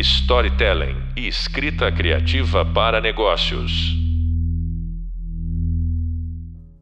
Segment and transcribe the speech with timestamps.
[0.00, 3.70] storytelling e escrita criativa para negócios.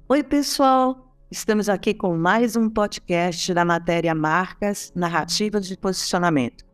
[0.09, 1.13] Oi, pessoal!
[1.29, 6.65] Estamos aqui com mais um podcast da matéria Marcas Narrativas de Posicionamento.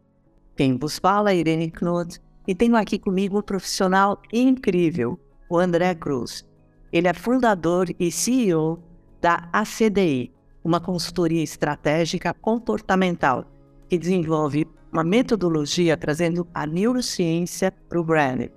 [0.54, 5.18] Quem vos fala é Irene Knut e tenho aqui comigo um profissional incrível,
[5.48, 6.46] o André Cruz.
[6.92, 8.82] Ele é fundador e CEO
[9.20, 10.30] da ACDI,
[10.62, 13.50] uma consultoria estratégica comportamental
[13.88, 18.48] que desenvolve uma metodologia trazendo a neurociência para o branding.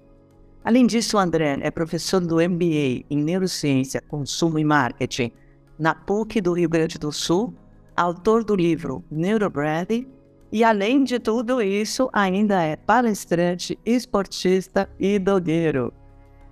[0.64, 5.32] Além disso, o André é professor do MBA em Neurociência, Consumo e Marketing
[5.80, 7.56] na PUC do Rio Grande do Sul,
[7.96, 10.08] autor do livro Neurobranding
[10.52, 15.92] e, além de tudo isso, ainda é palestrante, esportista e dogueiro.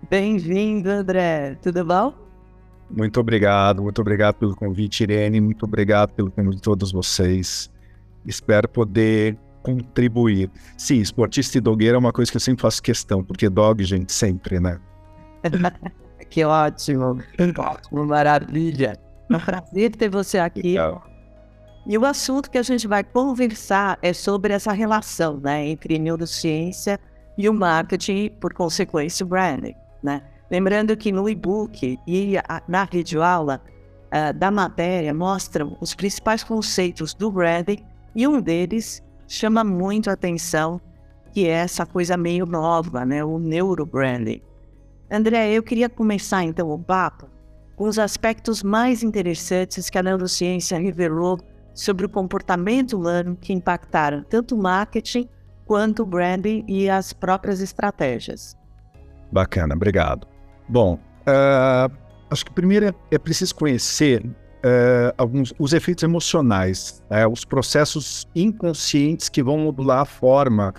[0.10, 1.60] Bem-vindo, André.
[1.62, 2.12] Tudo bom?
[2.90, 5.40] Muito obrigado, muito obrigado pelo convite, Irene.
[5.40, 7.72] Muito obrigado pelo convite de todos vocês.
[8.26, 10.50] Espero poder contribuir.
[10.78, 14.14] Sim, esportista e dogueira é uma coisa que eu sempre faço questão, porque dog, gente,
[14.14, 14.80] sempre, né?
[16.30, 17.18] que ótimo,
[17.58, 19.00] ótimo, maravilha.
[19.30, 20.74] É um prazer ter você aqui.
[20.74, 21.04] Legal.
[21.88, 27.00] E o assunto que a gente vai conversar é sobre essa relação né, entre neurociência
[27.38, 29.76] e o marketing, por consequência, o branding.
[30.02, 30.22] Né?
[30.50, 32.36] Lembrando que no e-book e
[32.68, 33.62] na videoaula
[34.08, 40.14] uh, da matéria mostram os principais conceitos do branding e um deles chama muito a
[40.14, 40.80] atenção,
[41.32, 43.24] que é essa coisa meio nova, né?
[43.24, 44.42] o neurobranding.
[45.10, 47.30] André, eu queria começar então o papo
[47.76, 51.40] com os aspectos mais interessantes que a neurociência revelou
[51.74, 55.28] sobre o comportamento humano que impactaram tanto o marketing
[55.66, 58.58] quanto o branding e as próprias estratégias.
[59.32, 60.26] Bacana, obrigado.
[60.70, 60.96] Bom,
[61.28, 61.92] uh,
[62.30, 64.24] acho que primeiro é, é preciso conhecer
[64.66, 70.74] uh, alguns os efeitos emocionais, né, os processos inconscientes que vão modular a forma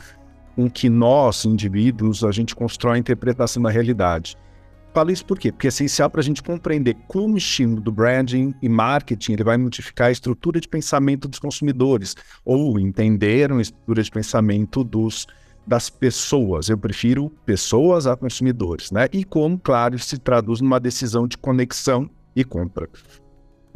[0.56, 4.36] com que nós, indivíduos, a gente constrói a interpretação da realidade.
[4.94, 5.52] Falo isso por quê?
[5.52, 9.44] Porque é essencial para a gente compreender como o estímulo do branding e marketing ele
[9.44, 15.26] vai modificar a estrutura de pensamento dos consumidores, ou entender a estrutura de pensamento dos,
[15.66, 16.70] das pessoas.
[16.70, 19.06] Eu prefiro pessoas a consumidores, né?
[19.12, 22.88] E como, claro, se traduz numa decisão de conexão e compra.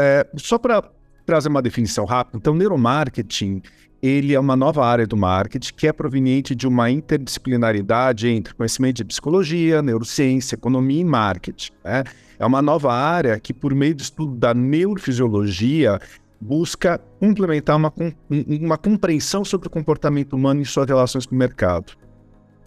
[0.00, 0.83] É, só para
[1.27, 3.62] trazer uma definição rápida, então, neuromarketing
[4.03, 8.97] ele é uma nova área do marketing que é proveniente de uma interdisciplinaridade entre conhecimento
[8.97, 11.72] de psicologia, neurociência, economia e marketing.
[11.84, 12.05] Né?
[12.38, 16.00] É uma nova área que, por meio do estudo da neurofisiologia,
[16.41, 17.93] busca complementar uma,
[18.31, 21.93] uma compreensão sobre o comportamento humano e suas relações com o mercado.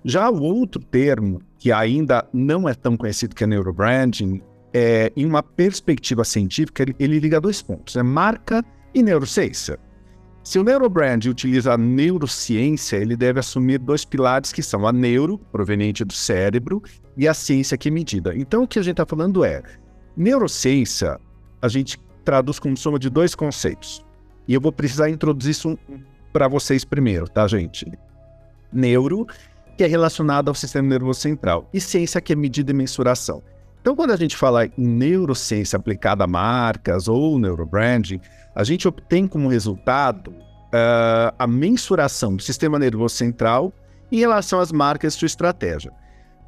[0.05, 4.41] Já o outro termo, que ainda não é tão conhecido que é neurobranding,
[4.73, 9.79] é, em uma perspectiva científica, ele, ele liga dois pontos, é marca e neurociência.
[10.43, 15.37] Se o neurobrand utiliza a neurociência, ele deve assumir dois pilares que são a neuro,
[15.37, 16.83] proveniente do cérebro,
[17.15, 18.35] e a ciência que é medida.
[18.35, 19.63] Então, o que a gente está falando é,
[20.17, 21.17] neurociência,
[21.61, 24.05] a gente traduz como soma de dois conceitos.
[24.45, 25.79] E eu vou precisar introduzir isso
[26.33, 27.89] para vocês primeiro, tá, gente?
[28.71, 29.25] Neuro,
[29.77, 33.41] que é relacionado ao sistema nervoso central, e ciência, que é medida e mensuração.
[33.83, 38.21] Então, quando a gente fala em neurociência aplicada a marcas ou neurobranding,
[38.55, 43.73] a gente obtém como resultado uh, a mensuração do sistema nervoso central
[44.09, 45.91] em relação às marcas e sua estratégia.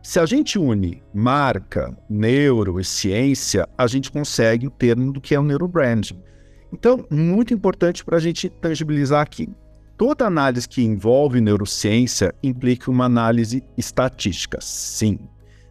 [0.01, 5.35] Se a gente une marca, neuro e ciência, a gente consegue o termo do que
[5.35, 6.23] é o neurobranding.
[6.72, 9.50] Então, muito importante para a gente tangibilizar aqui.
[9.97, 15.19] Toda análise que envolve neurociência implica uma análise estatística, sim.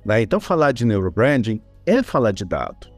[0.04, 0.22] Né?
[0.22, 2.92] Então, falar de neurobranding é falar de dado.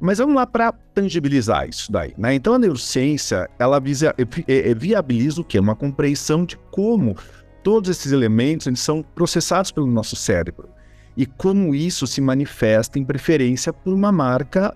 [0.00, 2.14] Mas vamos lá para tangibilizar isso daí.
[2.16, 2.34] Né?
[2.34, 5.58] Então, a neurociência ela visa, é, é, viabiliza o quê?
[5.58, 7.16] Uma compreensão de como
[7.62, 10.68] todos esses elementos eles são processados pelo nosso cérebro
[11.16, 14.74] e como isso se manifesta em preferência por uma marca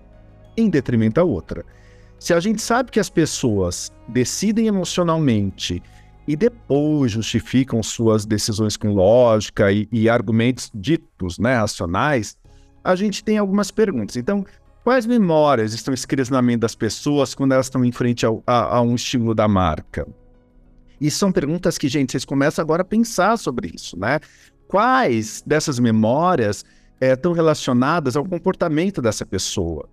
[0.55, 1.65] em detrimento da outra.
[2.19, 5.81] Se a gente sabe que as pessoas decidem emocionalmente
[6.27, 12.37] e depois justificam suas decisões com lógica e, e argumentos ditos né, racionais,
[12.83, 14.15] a gente tem algumas perguntas.
[14.15, 14.45] Então,
[14.83, 18.77] quais memórias estão escritas na mente das pessoas quando elas estão em frente ao, a,
[18.77, 20.07] a, um estímulo da marca?
[20.99, 24.19] E são perguntas que, gente, vocês começam agora a pensar sobre isso, né?
[24.67, 26.63] Quais dessas memórias
[26.99, 29.87] é, estão relacionadas ao comportamento dessa pessoa?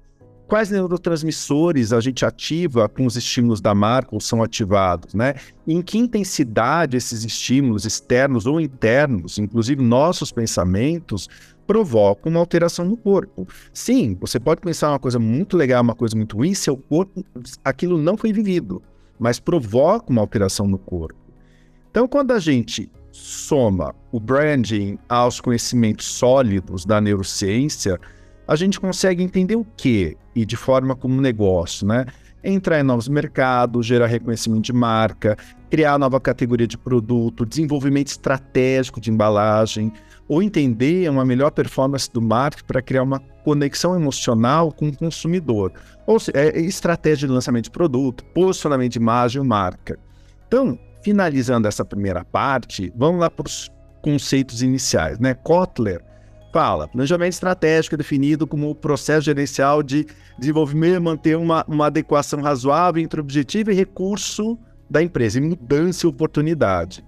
[0.52, 5.32] Quais neurotransmissores a gente ativa com os estímulos da marca ou são ativados, né?
[5.66, 11.26] Em que intensidade esses estímulos externos ou internos, inclusive nossos pensamentos,
[11.66, 13.49] provocam uma alteração no corpo.
[13.72, 17.25] Sim, você pode pensar uma coisa muito legal, uma coisa muito ruim, seu corpo,
[17.64, 18.82] aquilo não foi vivido,
[19.19, 21.19] mas provoca uma alteração no corpo.
[21.90, 27.98] Então, quando a gente soma o branding aos conhecimentos sólidos da neurociência,
[28.46, 32.06] a gente consegue entender o que e de forma como negócio, né?
[32.44, 35.36] Entrar em novos mercados, gerar reconhecimento de marca,
[35.70, 39.92] criar nova categoria de produto, desenvolvimento estratégico de embalagem,
[40.28, 45.72] ou entender uma melhor performance do marketing para criar uma conexão emocional com o consumidor.
[46.06, 49.98] Ou seja, é estratégia de lançamento de produto, posicionamento de imagem ou marca.
[50.48, 53.70] Então, finalizando essa primeira parte, vamos lá para os
[54.02, 55.18] conceitos iniciais.
[55.18, 55.34] Né?
[55.34, 56.02] Kotler
[56.52, 60.06] fala, planejamento estratégico é definido como o processo gerencial de
[60.38, 64.58] desenvolvimento e manter uma, uma adequação razoável entre objetivo e recurso
[64.90, 67.04] da empresa, e mudança e oportunidade.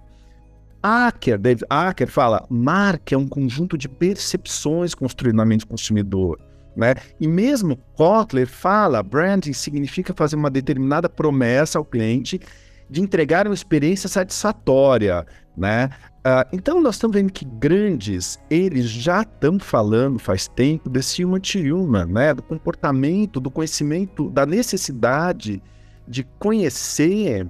[0.83, 6.39] Acker, David Acker fala, marca é um conjunto de percepções construídas na mente do consumidor.
[6.77, 6.95] Né?
[7.21, 12.41] E mesmo Kotler fala, branding significa fazer uma determinada promessa ao cliente
[12.91, 15.25] de entregar uma experiência satisfatória,
[15.57, 15.89] né?
[16.27, 21.39] Uh, então nós estamos vendo que grandes, eles já estão falando faz tempo desse human
[21.39, 22.33] to human, né?
[22.33, 25.63] Do comportamento, do conhecimento, da necessidade
[26.09, 27.47] de conhecer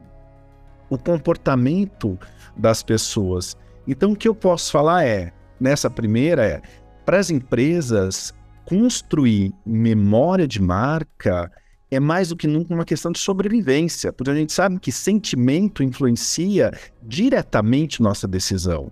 [0.91, 2.19] o comportamento
[2.57, 3.57] das pessoas.
[3.87, 6.63] Então o que eu posso falar é, nessa primeira é,
[7.05, 8.35] para as empresas
[8.65, 11.49] construir memória de marca
[11.95, 15.83] é mais do que nunca uma questão de sobrevivência, porque a gente sabe que sentimento
[15.83, 18.91] influencia diretamente nossa decisão.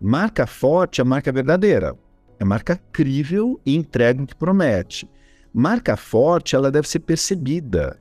[0.00, 1.96] Marca forte é marca verdadeira,
[2.38, 5.08] é marca crível e entrega o que promete.
[5.52, 7.98] Marca forte, ela deve ser percebida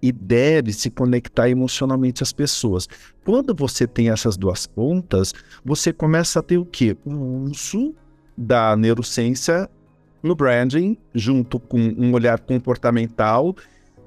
[0.00, 2.88] e deve se conectar emocionalmente às pessoas.
[3.24, 5.32] Quando você tem essas duas pontas,
[5.64, 6.96] você começa a ter o quê?
[7.04, 7.12] O
[7.44, 7.94] uso
[8.36, 9.68] da neurociência
[10.22, 13.54] no branding, junto com um olhar comportamental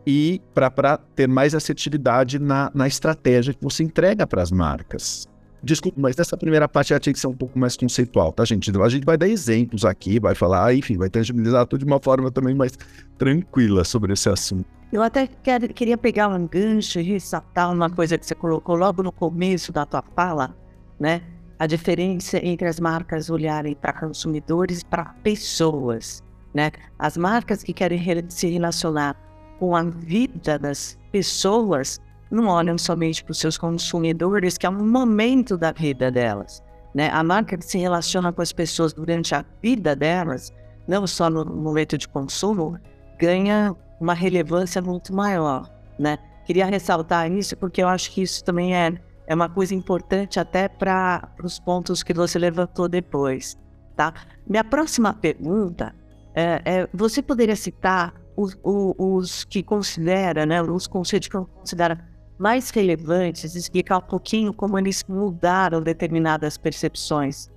[0.06, 5.28] e para ter mais assertividade na, na estratégia que você entrega para as marcas.
[5.64, 8.70] Desculpa, mas nessa primeira parte já tinha que ser um pouco mais conceitual, tá, gente?
[8.70, 12.30] A gente vai dar exemplos aqui, vai falar, enfim, vai tangibilizar tudo de uma forma
[12.30, 12.78] também mais
[13.18, 14.66] tranquila sobre esse assunto.
[14.94, 19.02] Eu até quer, queria pegar um gancho e ressaltar uma coisa que você colocou logo
[19.02, 20.56] no começo da tua fala,
[21.00, 21.24] né?
[21.58, 26.22] A diferença entre as marcas olharem para consumidores e para pessoas,
[26.54, 26.72] né?
[27.00, 28.00] As marcas que querem
[28.30, 29.25] se relacionar
[29.60, 32.00] com a vida das pessoas,
[32.30, 36.64] não olham somente para os seus consumidores, que é um momento da vida delas.
[36.94, 37.10] Né?
[37.10, 40.54] A marca que se relaciona com as pessoas durante a vida delas,
[40.88, 42.78] não só no momento de consumo,
[43.20, 45.70] ganha uma relevância muito maior.
[46.00, 46.18] Né?
[46.46, 48.94] Queria ressaltar isso porque eu acho que isso também é,
[49.28, 53.58] é uma coisa importante até para os pontos que você levantou depois.
[53.96, 54.14] Tá?
[54.48, 55.96] Minha próxima pergunta
[56.34, 62.04] é, é você poderia citar os, os que considera, né, os conceitos que considera
[62.38, 67.50] mais relevantes, explicar um pouquinho como eles mudaram determinadas percepções.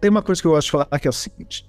[0.00, 1.66] Tem uma coisa que eu gosto de falar que é o seguinte: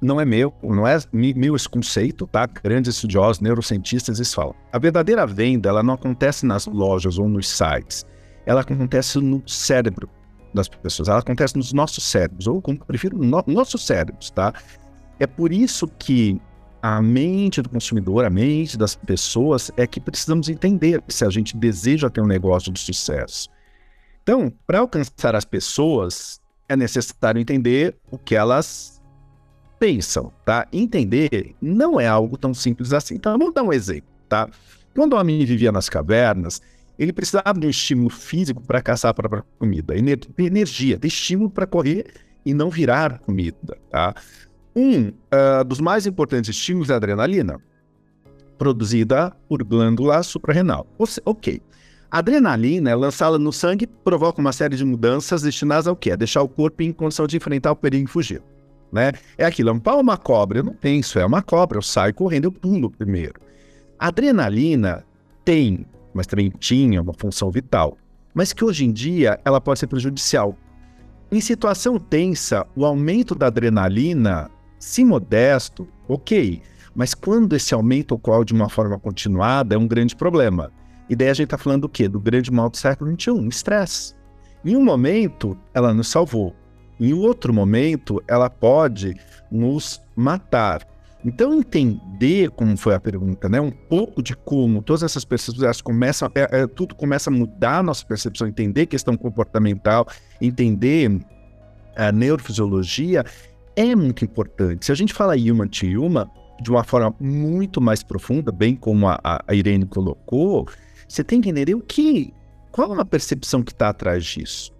[0.00, 2.46] não é meu, não é meu esse conceito, tá?
[2.46, 4.54] Grandes estudiosos, neurocientistas, eles falam.
[4.72, 8.06] A verdadeira venda, ela não acontece nas lojas ou nos sites.
[8.46, 10.08] Ela acontece no cérebro
[10.54, 11.08] das pessoas.
[11.08, 14.54] Ela acontece nos nossos cérebros, ou como prefiro, no, nossos cérebros, tá?
[15.18, 16.40] É por isso que
[16.82, 21.56] a mente do consumidor, a mente das pessoas, é que precisamos entender se a gente
[21.56, 23.48] deseja ter um negócio de sucesso.
[24.22, 29.00] Então, para alcançar as pessoas, é necessário entender o que elas
[29.78, 30.68] pensam, tá?
[30.72, 33.14] Entender não é algo tão simples assim.
[33.14, 34.48] Então, vamos dar um exemplo, tá?
[34.94, 36.60] Quando o homem vivia nas cavernas,
[36.98, 41.66] ele precisava de um estímulo físico para caçar a própria comida, energia, de estímulo para
[41.66, 42.12] correr
[42.44, 44.14] e não virar comida, tá?
[44.74, 47.60] Um uh, dos mais importantes estímulos é a adrenalina,
[48.56, 50.86] produzida por glândula suprarrenal.
[51.24, 51.60] Ok.
[52.10, 56.10] A adrenalina é lançada no sangue provoca uma série de mudanças destinadas ao quê?
[56.10, 58.42] A deixar o corpo em condição de enfrentar o perigo e fugir.
[58.92, 59.12] Né?
[59.38, 62.12] É aquilo, é um pau uma cobra, eu não penso, é uma cobra, eu saio
[62.12, 63.40] correndo, eu pulo primeiro.
[63.96, 65.04] A adrenalina
[65.44, 67.96] tem, mas também tinha uma função vital,
[68.34, 70.56] mas que hoje em dia ela pode ser prejudicial.
[71.30, 74.50] Em situação tensa, o aumento da adrenalina
[74.80, 76.60] se modesto, ok.
[76.94, 80.72] Mas quando esse aumento ocorre de uma forma continuada, é um grande problema.
[81.08, 82.08] E daí a gente está falando do quê?
[82.08, 84.14] Do grande mal do século XXI, estresse.
[84.64, 86.54] Em um momento, ela nos salvou.
[86.98, 89.14] Em outro momento, ela pode
[89.50, 90.86] nos matar.
[91.24, 93.60] Então, entender como foi a pergunta, né?
[93.60, 97.82] Um pouco de como todas essas percepções começam, é, é, tudo começa a mudar a
[97.82, 100.06] nossa percepção, entender questão comportamental,
[100.40, 101.20] entender
[101.96, 103.24] a neurofisiologia,
[103.88, 104.86] é muito importante.
[104.86, 106.28] Se a gente fala human to human,
[106.60, 110.68] de uma forma muito mais profunda, bem como a, a Irene colocou,
[111.08, 112.32] você tem que entender o que,
[112.70, 114.72] qual é a percepção que está atrás disso.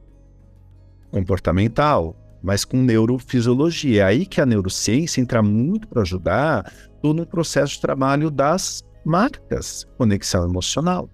[1.11, 4.02] comportamental, mas com neurofisiologia.
[4.02, 6.71] É aí que a neurociência entra muito para ajudar
[7.02, 11.09] todo o processo de trabalho das marcas, conexão emocional.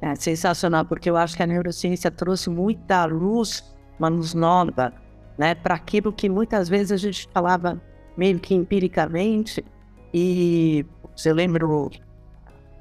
[0.00, 3.62] É sensacional, porque eu acho que a neurociência trouxe muita luz,
[3.98, 4.94] uma luz nova,
[5.40, 7.80] né, para aquilo que muitas vezes a gente falava
[8.14, 9.64] meio que empiricamente.
[10.12, 10.84] E
[11.24, 11.64] lembra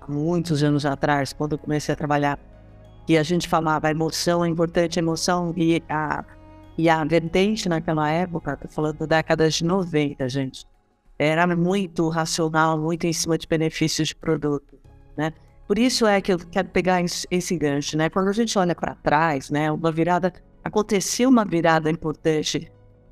[0.02, 2.38] há muitos anos atrás, quando eu comecei a trabalhar,
[3.08, 6.26] que a gente falava emoção é importante, emoção e a,
[6.78, 10.66] e a vertente naquela época, estou falando da década de 90, gente,
[11.18, 14.78] era muito racional, muito em cima de benefícios de produto,
[15.16, 15.32] né?
[15.66, 18.10] Por isso é que eu quero pegar esse gancho, né?
[18.10, 22.72] Quando a gente olha para trás, né, uma virada aconteceu uma virada importante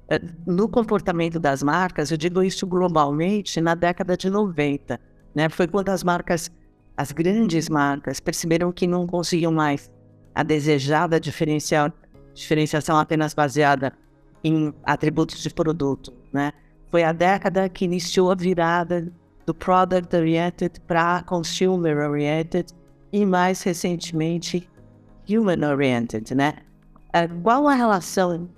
[0.10, 2.12] eh, no comportamento das marcas.
[2.12, 5.00] Eu digo isso globalmente na década de 90,
[5.36, 5.50] né?
[5.50, 6.52] Foi quando as marcas,
[6.96, 9.92] as grandes marcas, perceberam que não conseguiam mais
[10.34, 13.92] a desejada diferenciação apenas baseada
[14.44, 16.54] em atributos de produto, né?
[16.90, 19.12] Foi a década que iniciou a virada
[19.46, 22.74] do product oriented para consumer oriented
[23.12, 24.70] e mais recentemente
[25.28, 26.54] human oriented, né?
[27.14, 28.50] É, qual a relação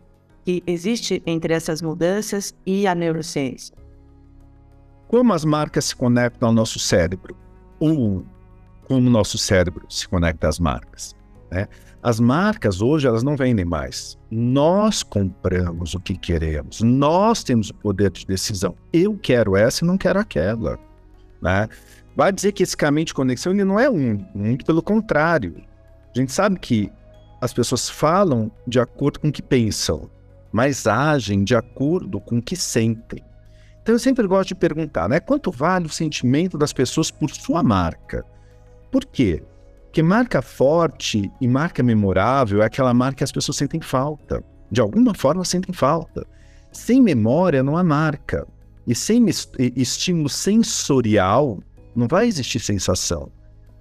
[0.44, 3.76] que existe entre essas mudanças e a neurociência?
[5.08, 7.36] Como as marcas se conectam ao nosso cérebro?
[7.80, 8.24] Ou
[8.88, 11.16] como o nosso cérebro se conecta às marcas?
[11.52, 11.68] Né?
[12.02, 14.18] As marcas hoje elas não vendem mais.
[14.32, 16.82] Nós compramos o que queremos.
[16.82, 18.76] Nós temos o poder de decisão.
[18.94, 20.80] Eu quero essa e não quero aquela.
[21.42, 21.68] Né?
[22.16, 25.56] Vai dizer que esse caminho de conexão ele não é um, muito pelo contrário.
[26.16, 26.92] A gente sabe que
[27.42, 30.10] as pessoas falam de acordo com o que pensam,
[30.52, 33.24] mas agem de acordo com o que sentem.
[33.82, 35.20] Então eu sempre gosto de perguntar, né?
[35.20, 38.26] Quanto vale o sentimento das pessoas por sua marca?
[38.92, 39.44] Por quê?
[39.86, 44.44] Porque marca forte e marca memorável é aquela marca que as pessoas sentem falta.
[44.70, 46.26] De alguma forma sentem falta.
[46.72, 48.48] Sem memória não há marca.
[48.86, 49.26] E sem
[49.76, 51.60] estímulo sensorial
[51.96, 53.32] não vai existir sensação.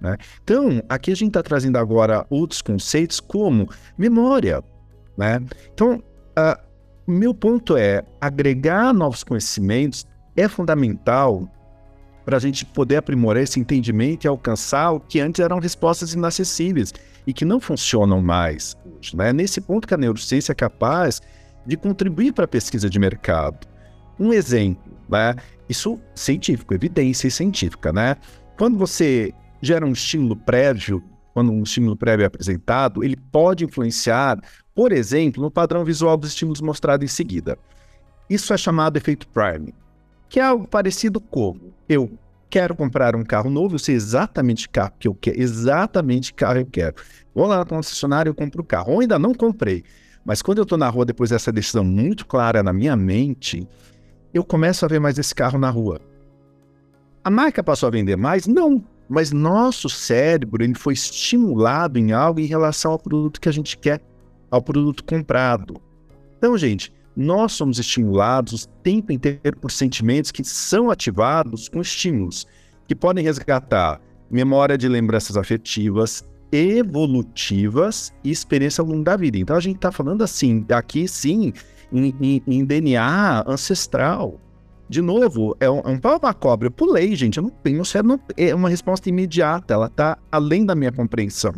[0.00, 0.17] Né?
[0.43, 4.62] Então, aqui a gente está trazendo agora outros conceitos como memória.
[5.17, 5.43] Né?
[5.73, 6.02] Então,
[6.38, 6.69] uh,
[7.07, 11.50] meu ponto é agregar novos conhecimentos é fundamental
[12.25, 16.93] para a gente poder aprimorar esse entendimento e alcançar o que antes eram respostas inacessíveis
[17.26, 18.76] e que não funcionam mais.
[19.14, 19.33] Né?
[19.33, 21.23] Nesse ponto que a neurociência é capaz
[21.64, 23.67] de contribuir para a pesquisa de mercado.
[24.21, 25.35] Um exemplo, né?
[25.69, 27.93] isso científico, evidência científica.
[27.93, 28.14] Né?
[28.59, 31.02] Quando você gera um estímulo prévio,
[31.34, 34.38] quando um estímulo prévio é apresentado, ele pode influenciar,
[34.74, 37.58] por exemplo, no padrão visual dos estímulos mostrados em seguida.
[38.28, 39.72] Isso é chamado efeito priming
[40.28, 42.10] que é algo parecido como eu
[42.50, 46.34] quero comprar um carro novo, eu sei exatamente o carro que eu quero, exatamente o
[46.34, 46.94] carro eu quero.
[47.34, 48.92] Vou lá na concessionária, eu compro o carro.
[48.92, 49.84] Ou ainda não comprei,
[50.24, 53.68] mas quando eu estou na rua, depois dessa decisão muito clara na minha mente,
[54.32, 56.00] eu começo a ver mais esse carro na rua.
[57.22, 58.46] A marca passou a vender mais?
[58.46, 58.82] Não.
[59.08, 63.76] Mas nosso cérebro ele foi estimulado em algo em relação ao produto que a gente
[63.78, 64.00] quer,
[64.50, 65.80] ao produto comprado.
[66.36, 72.46] Então, gente, nós somos estimulados o tempo inteiro por sentimentos que são ativados com estímulos,
[72.86, 74.00] que podem resgatar
[74.30, 76.22] memória de lembranças afetivas,
[76.52, 79.38] evolutivas e experiência ao longo da vida.
[79.38, 81.52] Então a gente está falando assim, aqui sim,
[81.92, 84.40] em, em, em, DNA ancestral.
[84.88, 86.68] De novo, é um, é um pau na cobra.
[86.68, 87.37] Eu pulei, gente.
[87.37, 87.83] Eu não tenho.
[88.37, 89.75] É uma resposta imediata.
[89.75, 91.54] Ela está além da minha compreensão.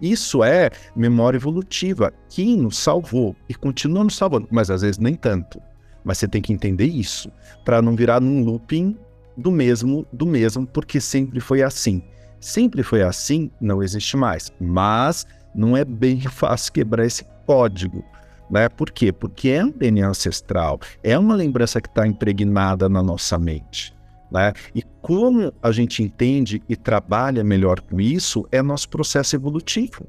[0.00, 5.14] Isso é memória evolutiva que nos salvou e continua nos salvando, mas às vezes nem
[5.14, 5.62] tanto.
[6.02, 7.30] Mas você tem que entender isso
[7.64, 8.98] para não virar num looping
[9.36, 12.02] do mesmo, do mesmo, porque sempre foi assim.
[12.40, 14.50] Sempre foi assim, não existe mais.
[14.60, 15.24] Mas
[15.54, 18.04] não é bem fácil quebrar esse código.
[18.52, 18.68] Né?
[18.68, 19.10] Por quê?
[19.10, 23.96] Porque é um DNA ancestral, é uma lembrança que está impregnada na nossa mente.
[24.30, 24.52] Né?
[24.74, 30.06] E como a gente entende e trabalha melhor com isso é nosso processo evolutivo.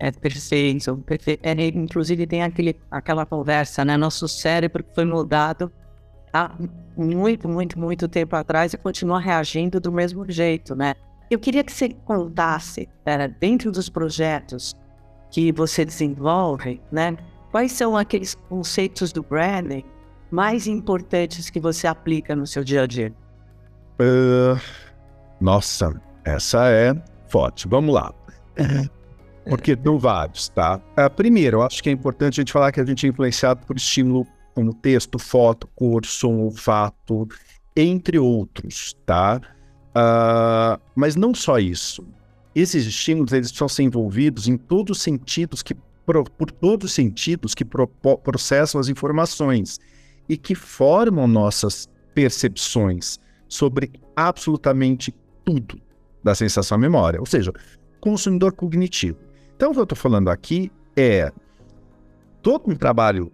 [0.00, 1.40] É perfeito, perfeito.
[1.44, 3.96] É, inclusive tem aquele, aquela conversa, né?
[3.96, 5.72] Nosso cérebro foi mudado
[6.32, 6.54] há
[6.96, 10.94] muito, muito, muito tempo atrás e continua reagindo do mesmo jeito, né?
[11.28, 14.72] Eu queria que você contasse, era, dentro dos projetos
[15.32, 17.16] que você desenvolve, né?
[17.50, 19.84] Quais são aqueles conceitos do branding
[20.30, 23.12] mais importantes que você aplica no seu dia a dia?
[24.00, 24.60] Uh,
[25.40, 26.94] nossa, essa é
[27.28, 27.66] forte.
[27.66, 28.12] Vamos lá.
[29.48, 30.80] Porque tem vários, tá?
[30.98, 33.64] Uh, primeiro, eu acho que é importante a gente falar que a gente é influenciado
[33.66, 37.26] por estímulo como texto, foto, cor, som, olfato,
[37.74, 39.40] entre outros, tá?
[39.90, 42.04] Uh, mas não só isso.
[42.54, 45.74] Esses estímulos, eles precisam ser envolvidos em todos os sentidos que
[46.36, 49.78] por, todos os sentidos que pro, processam as informações
[50.28, 55.80] e que formam nossas percepções sobre absolutamente tudo
[56.22, 57.52] da sensação memória, ou seja,
[58.00, 59.18] consumidor cognitivo.
[59.56, 61.32] Então, o que eu estou falando aqui é
[62.42, 63.32] todo um trabalho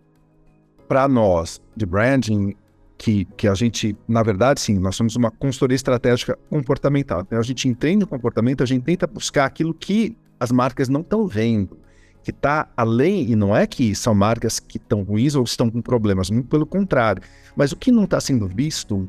[0.88, 2.54] para nós de branding
[2.96, 7.20] que, que a gente, na verdade, sim, nós somos uma consultoria estratégica comportamental.
[7.20, 11.00] Então, a gente entende o comportamento, a gente tenta buscar aquilo que as marcas não
[11.00, 11.78] estão vendo,
[12.24, 15.82] que está além, e não é que são marcas que estão ruins ou estão com
[15.82, 17.22] problemas, muito pelo contrário.
[17.54, 19.08] Mas o que não está sendo visto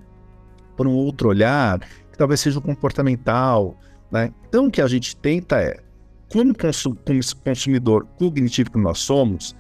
[0.76, 1.80] por um outro olhar,
[2.12, 3.80] que talvez seja o comportamental.
[4.12, 4.34] Né?
[4.48, 5.80] Então, o que a gente tenta é,
[6.30, 6.54] como
[7.44, 9.56] consumidor cognitivo que nós somos,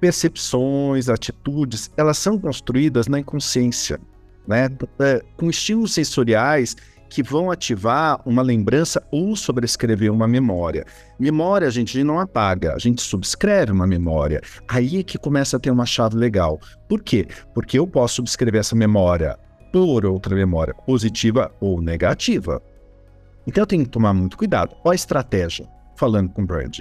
[0.00, 4.00] percepções, atitudes, elas são construídas na inconsciência,
[4.46, 4.68] né?
[4.98, 6.76] É, com estímulos sensoriais
[7.08, 10.84] que vão ativar uma lembrança ou sobrescrever uma memória.
[11.18, 14.40] Memória a gente não apaga, a gente subscreve uma memória.
[14.68, 16.60] Aí é que começa a ter uma chave legal.
[16.88, 17.26] Por quê?
[17.54, 19.38] Porque eu posso subscrever essa memória
[19.72, 22.62] por outra memória, positiva ou negativa.
[23.46, 24.74] Então eu tenho que tomar muito cuidado.
[24.82, 25.68] Qual a estratégia?
[25.96, 26.80] Falando com brand.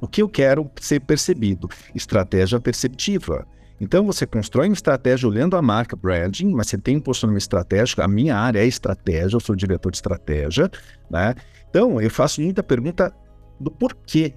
[0.00, 1.68] O que eu quero ser percebido?
[1.94, 3.46] Estratégia perceptiva.
[3.80, 8.02] Então você constrói uma estratégia olhando a marca branding, mas você tem um posicionamento estratégico.
[8.02, 10.70] A minha área é estratégia, eu sou diretor de estratégia,
[11.10, 11.34] né?
[11.68, 13.12] Então eu faço muita pergunta
[13.58, 14.34] do porquê,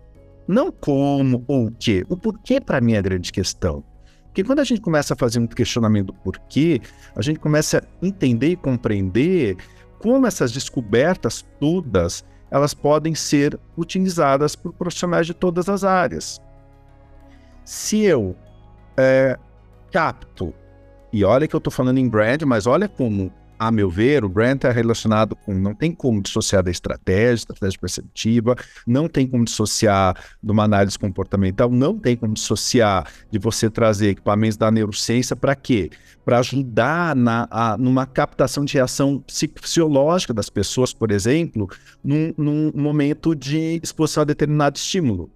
[0.47, 2.03] não como ou o quê.
[2.09, 3.83] O porquê para mim é a grande questão.
[4.25, 6.81] Porque quando a gente começa a fazer um questionamento do porquê,
[7.15, 9.55] a gente começa a entender e compreender
[9.99, 16.39] como essas descobertas todas elas podem ser utilizadas por profissionais de todas as áreas.
[17.65, 18.35] Se eu
[18.97, 19.37] é,
[19.91, 20.53] capto,
[21.11, 24.29] e olha que eu estou falando em brand, mas olha como a meu ver, o
[24.29, 25.53] brand está relacionado com.
[25.53, 30.97] Não tem como dissociar da estratégia, estratégia perceptiva, não tem como dissociar de uma análise
[30.97, 35.89] comportamental, não tem como dissociar de você trazer equipamentos da neurociência para quê?
[36.23, 41.67] Para ajudar na, a, numa captação de reação psicofisiológica das pessoas, por exemplo,
[42.03, 45.31] num, num momento de exposição a determinado estímulo.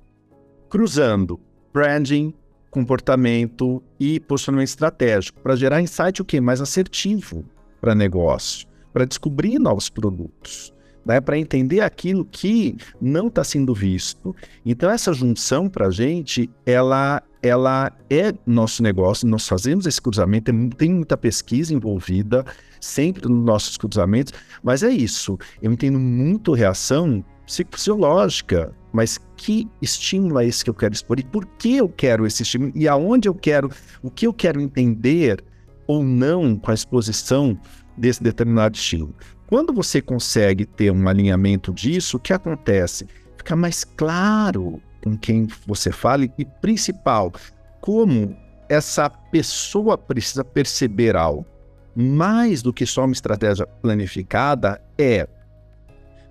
[0.70, 1.40] Cruzando
[1.74, 2.34] branding,
[2.72, 6.40] comportamento e posicionamento estratégico, para gerar insight o quê?
[6.40, 7.44] Mais assertivo
[7.82, 10.74] para negócio, para descobrir novos produtos,
[11.06, 14.34] né, para entender aquilo que não está sendo visto.
[14.66, 19.28] Então essa junção para a gente, ela, ela é nosso negócio.
[19.28, 22.46] Nós fazemos esse cruzamento, tem muita pesquisa envolvida
[22.80, 25.38] sempre nos nossos cruzamentos, mas é isso.
[25.62, 31.24] Eu entendo muito reação psicofisiológica, mas que estímulo é esse que eu quero expor e
[31.24, 33.70] por que eu quero esse estímulo e aonde eu quero,
[34.02, 35.44] o que eu quero entender
[35.88, 37.58] ou não com a exposição
[37.98, 39.16] desse determinado estilo.
[39.48, 43.08] Quando você consegue ter um alinhamento disso, o que acontece?
[43.38, 47.34] Fica mais claro com quem você fala e, principal,
[47.82, 48.36] como
[48.70, 51.46] essa pessoa precisa perceber algo.
[51.94, 55.28] Mais do que só uma estratégia planificada é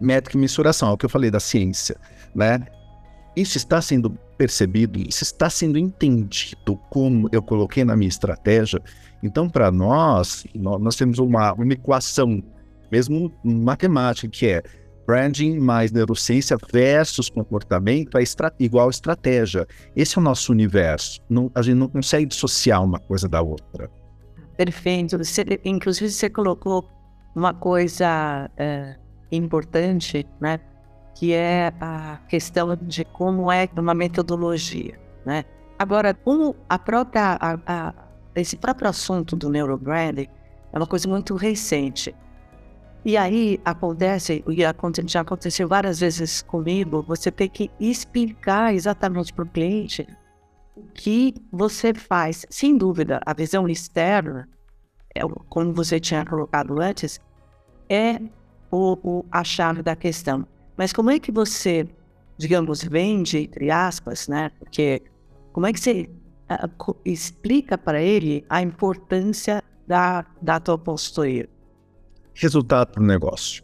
[0.01, 1.97] métrica e mensuração, é o que eu falei da ciência,
[2.35, 2.67] né?
[3.37, 8.81] Isso está sendo percebido, isso está sendo entendido como eu coloquei na minha estratégia.
[9.23, 12.43] Então, para nós, nós temos uma, uma equação,
[12.91, 14.63] mesmo matemática, que é
[15.07, 19.67] branding mais neurociência versus comportamento é estra igual estratégia.
[19.97, 21.21] Esse é o nosso universo.
[21.29, 23.91] Não, a gente não consegue dissociar uma coisa da outra.
[24.57, 25.19] Perfeito.
[25.19, 26.89] Você, inclusive, você colocou
[27.35, 28.97] uma coisa é,
[29.33, 30.61] importante, né?
[31.15, 35.45] Que é a questão de como é uma metodologia, né?
[35.79, 37.95] Agora, como a própria a, a,
[38.35, 40.29] esse próprio assunto do neurobranding
[40.73, 42.15] é uma coisa muito recente.
[43.05, 44.57] E aí acontece, e
[45.07, 50.07] já aconteceu várias vezes comigo, você tem que explicar exatamente para o cliente
[50.77, 52.45] o que você faz.
[52.51, 54.47] Sem dúvida, a visão externa,
[55.15, 57.19] é, como você tinha colocado antes,
[57.89, 58.21] é
[58.71, 60.47] o, o, a chave da questão.
[60.81, 61.87] Mas como é que você,
[62.39, 64.51] digamos, vende, entre aspas, né?
[64.59, 65.03] Porque
[65.53, 66.09] como é que você
[66.51, 71.47] uh, explica para ele a importância da, da tua postura?
[72.33, 73.63] Resultado para o negócio.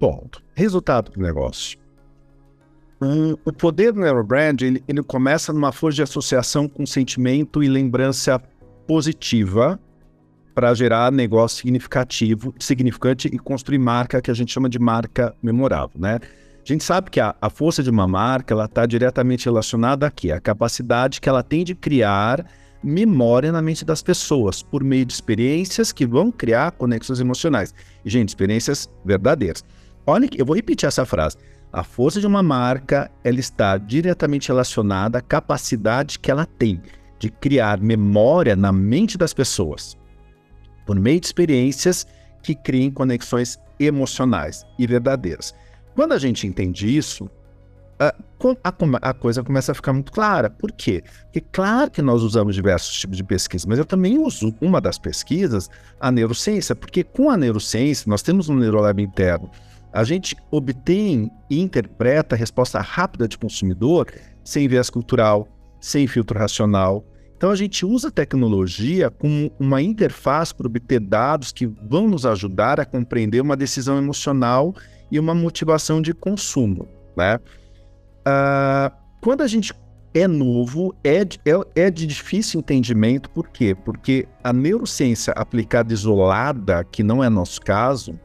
[0.00, 0.42] Ponto.
[0.56, 1.78] Resultado para o negócio.
[3.00, 7.68] Um, o poder do neurobrand ele, ele começa numa força de associação com sentimento e
[7.68, 8.40] lembrança
[8.84, 9.78] positiva
[10.54, 15.98] para gerar negócio significativo, significante e construir marca que a gente chama de marca memorável,
[15.98, 16.18] né?
[16.64, 20.30] A gente sabe que a, a força de uma marca ela está diretamente relacionada aqui,
[20.30, 22.46] a capacidade que ela tem de criar
[22.82, 27.74] memória na mente das pessoas por meio de experiências que vão criar conexões emocionais.
[28.04, 29.64] E, gente, experiências verdadeiras.
[30.06, 31.36] Olha, eu vou repetir essa frase.
[31.72, 36.80] A força de uma marca, ela está diretamente relacionada à capacidade que ela tem
[37.18, 39.96] de criar memória na mente das pessoas,
[40.86, 42.06] por meio de experiências
[42.42, 45.54] que criem conexões emocionais e verdadeiras.
[45.94, 47.30] Quando a gente entende isso,
[47.98, 48.14] a,
[48.64, 50.50] a, a, coisa começa a ficar muito clara.
[50.50, 51.04] Por quê?
[51.24, 54.98] Porque claro que nós usamos diversos tipos de pesquisa, mas eu também uso uma das
[54.98, 55.68] pesquisas,
[56.00, 59.50] a neurociência, porque com a neurociência nós temos um neurolab interno.
[59.92, 64.06] A gente obtém e interpreta a resposta rápida de consumidor
[64.42, 65.46] sem viés cultural,
[65.80, 67.04] sem filtro racional.
[67.42, 72.24] Então a gente usa a tecnologia como uma interface para obter dados que vão nos
[72.24, 74.72] ajudar a compreender uma decisão emocional
[75.10, 77.40] e uma motivação de consumo, né?
[78.20, 79.74] Uh, quando a gente
[80.14, 83.74] é novo, é de, é, é de difícil entendimento, por quê?
[83.74, 88.16] Porque a neurociência aplicada isolada, que não é nosso caso,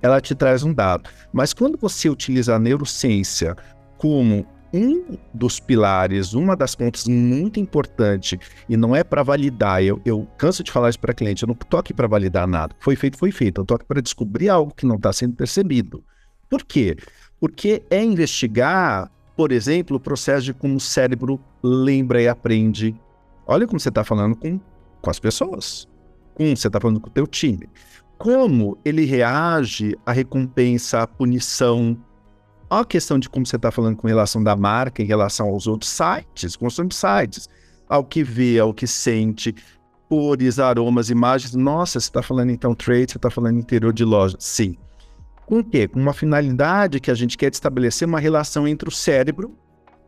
[0.00, 1.10] ela te traz um dado.
[1.32, 3.56] Mas quando você utiliza a neurociência
[3.96, 10.00] como um dos pilares, uma das pontas muito importante, e não é para validar, eu,
[10.04, 12.74] eu, canso de falar isso para cliente, eu não estou aqui para validar nada.
[12.80, 13.60] Foi feito, foi feito.
[13.60, 16.04] Eu estou aqui para descobrir algo que não está sendo percebido.
[16.48, 16.96] Por quê?
[17.40, 22.94] Porque é investigar, por exemplo, o processo de como o cérebro lembra e aprende.
[23.46, 24.60] Olha como você está falando com,
[25.00, 25.88] com as pessoas.
[26.34, 27.68] Como você está falando com o teu time.
[28.16, 31.96] Como ele reage à recompensa, à punição.
[32.70, 35.90] A questão de como você está falando com relação da marca em relação aos outros
[35.90, 37.48] sites, construção de sites.
[37.88, 39.54] Ao que vê, ao que sente,
[40.08, 41.54] cores, aromas, imagens.
[41.54, 44.36] Nossa, você está falando então trade, você está falando interior de loja.
[44.38, 44.76] Sim.
[45.46, 45.88] Com o quê?
[45.88, 49.56] Com uma finalidade que a gente quer estabelecer uma relação entre o cérebro,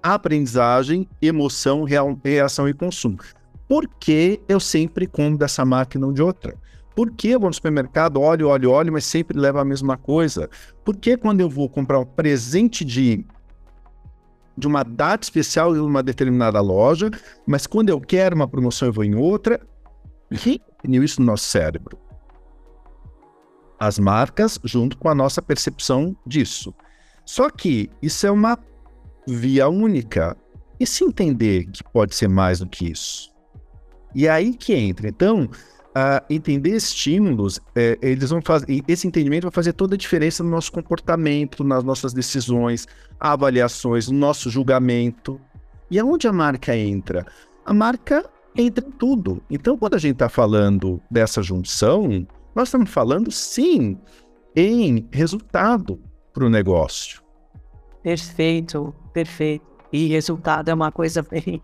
[0.03, 1.87] aprendizagem, emoção,
[2.23, 3.18] reação e consumo.
[3.66, 6.55] Por que eu sempre como dessa marca e não de outra?
[7.00, 10.50] Por que eu vou no supermercado, olho, olho, olho, mas sempre levo a mesma coisa?
[10.84, 13.24] Por que quando eu vou comprar um presente de,
[14.54, 17.10] de uma data especial em uma determinada loja,
[17.46, 19.66] mas quando eu quero uma promoção eu vou em outra?
[20.42, 21.98] Quem isso no nosso cérebro?
[23.78, 26.74] as marcas junto com a nossa percepção disso.
[27.24, 28.58] Só que isso é uma
[29.26, 30.36] via única.
[30.78, 33.32] E se entender que pode ser mais do que isso?
[34.14, 35.08] E é aí que entra.
[35.08, 35.48] Então,
[35.90, 38.83] uh, entender estímulos, é, eles vão fazer.
[38.87, 42.87] Esse entendimento vai fazer toda a diferença no nosso comportamento, nas nossas decisões,
[43.18, 45.40] avaliações, no nosso julgamento.
[45.90, 47.26] E aonde a marca entra?
[47.64, 49.42] A marca entra em tudo.
[49.50, 53.98] Então, quando a gente está falando dessa junção, nós estamos falando, sim,
[54.55, 56.00] em resultado
[56.33, 57.22] para o negócio.
[58.03, 59.66] Perfeito, perfeito.
[59.92, 61.62] E resultado é uma coisa bem,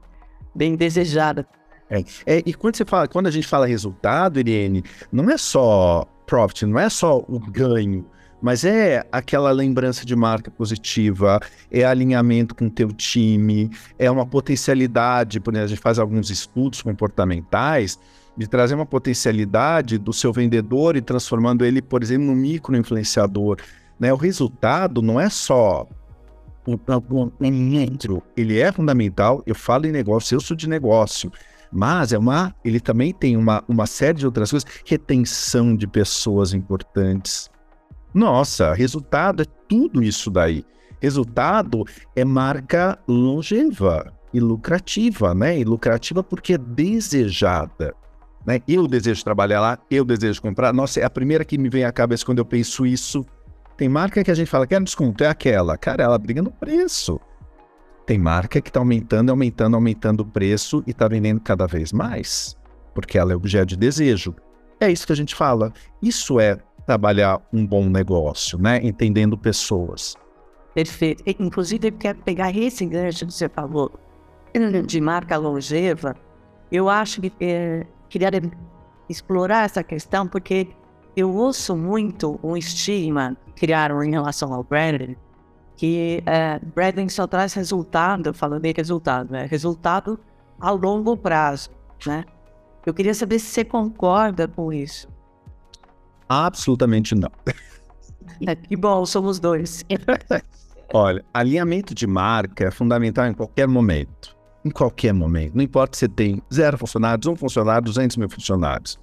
[0.54, 1.46] bem desejada.
[1.88, 6.04] É, é, e quando, você fala, quando a gente fala resultado, Irene, não é só
[6.26, 8.04] profit, não é só o ganho,
[8.42, 14.26] mas é aquela lembrança de marca positiva, é alinhamento com o teu time, é uma
[14.26, 17.98] potencialidade, por exemplo, a gente faz alguns estudos comportamentais
[18.36, 23.58] de trazer uma potencialidade do seu vendedor e transformando ele, por exemplo, num micro influenciador.
[23.98, 24.12] Né?
[24.12, 25.86] O resultado não é só
[26.66, 27.32] o
[28.36, 29.42] ele é fundamental.
[29.46, 31.32] Eu falo em negócio, eu sou de negócio,
[31.72, 36.54] mas é uma, ele também tem uma, uma série de outras coisas, retenção de pessoas
[36.54, 37.50] importantes.
[38.14, 40.64] Nossa, resultado é tudo isso daí.
[41.00, 45.58] Resultado é marca longeva e lucrativa, né?
[45.58, 47.94] E lucrativa porque é desejada.
[48.46, 48.60] Né?
[48.66, 50.72] Eu desejo trabalhar lá, eu desejo comprar.
[50.72, 53.26] Nossa, é a primeira que me vem à cabeça quando eu penso isso.
[53.76, 55.76] Tem marca que a gente fala, quer desconto, é aquela.
[55.76, 57.20] Cara, ela briga no preço.
[58.06, 62.56] Tem marca que está aumentando, aumentando, aumentando o preço e está vendendo cada vez mais,
[62.94, 64.34] porque ela é objeto de desejo.
[64.80, 65.72] É isso que a gente fala.
[66.00, 68.78] Isso é trabalhar um bom negócio, né?
[68.82, 70.14] Entendendo pessoas.
[70.72, 71.24] Perfeito.
[71.40, 73.90] Inclusive, eu quero pegar esse gancho que você falou
[74.86, 76.14] de marca longeva.
[76.70, 78.30] Eu acho que é, queria
[79.08, 80.68] explorar essa questão porque
[81.16, 85.16] eu ouço muito um estigma que criaram em relação ao branding,
[85.76, 86.60] que é,
[87.08, 89.46] só traz resultado, falando em resultado, né?
[89.50, 90.18] resultado
[90.58, 91.70] a longo prazo,
[92.06, 92.24] né?
[92.84, 95.08] Eu queria saber se você concorda com isso.
[96.28, 97.30] Absolutamente não.
[98.46, 99.84] É, que bom, somos dois.
[100.94, 104.36] Olha, alinhamento de marca é fundamental em qualquer momento
[104.66, 105.54] em qualquer momento.
[105.54, 108.98] Não importa se você tem zero funcionários, um funcionário, 200 mil funcionários.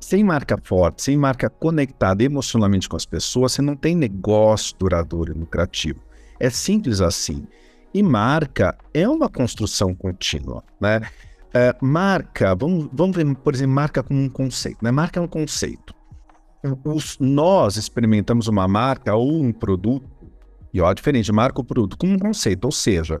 [0.00, 5.32] Sem marca forte, sem marca conectada emocionalmente com as pessoas, você não tem negócio duradouro
[5.32, 6.00] e lucrativo.
[6.42, 7.46] É simples assim.
[7.94, 11.02] E marca é uma construção contínua, né?
[11.54, 14.82] É, marca, vamos, vamos ver, por exemplo, marca como um conceito.
[14.82, 14.90] Né?
[14.90, 15.94] Marca é um conceito.
[16.84, 20.08] Os, nós experimentamos uma marca ou um produto
[20.72, 23.20] E ó, diferente, marca o produto como um conceito, ou seja,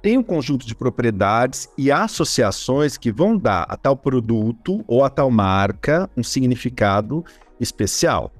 [0.00, 5.10] tem um conjunto de propriedades e associações que vão dar a tal produto ou a
[5.10, 7.24] tal marca um significado
[7.58, 8.30] especial.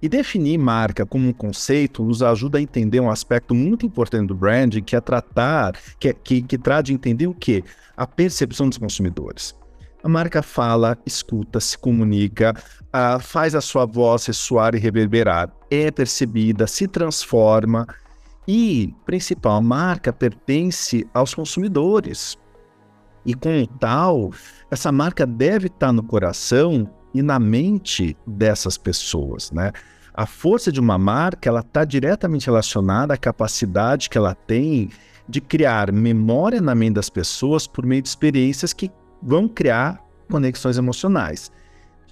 [0.00, 4.34] E definir marca como um conceito nos ajuda a entender um aspecto muito importante do
[4.34, 7.64] branding, que é tratar, que, é, que, que trata de entender o quê?
[7.96, 9.56] A percepção dos consumidores.
[10.02, 12.54] A marca fala, escuta, se comunica,
[13.20, 17.84] faz a sua voz ressoar e reverberar, é percebida, se transforma
[18.46, 22.38] e, principal, a marca pertence aos consumidores.
[23.26, 24.30] E com tal,
[24.70, 29.72] essa marca deve estar no coração e na mente dessas pessoas, né?
[30.14, 34.90] A força de uma marca, ela está diretamente relacionada à capacidade que ela tem
[35.28, 38.90] de criar memória na mente das pessoas por meio de experiências que
[39.22, 40.00] vão criar
[40.30, 41.50] conexões emocionais.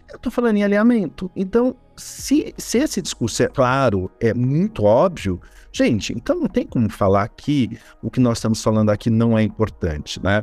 [0.09, 1.31] Eu estou falando em alinhamento.
[1.35, 5.40] Então, se, se esse discurso é claro, é muito óbvio,
[5.73, 9.42] gente, então não tem como falar que o que nós estamos falando aqui não é
[9.42, 10.42] importante, né?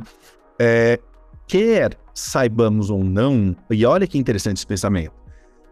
[0.58, 0.98] É,
[1.46, 5.12] quer saibamos ou não, e olha que interessante esse pensamento,